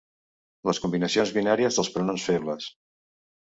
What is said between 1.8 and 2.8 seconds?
dels pronoms febles.